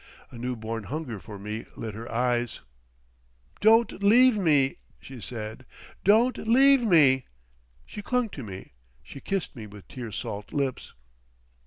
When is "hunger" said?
0.85-1.19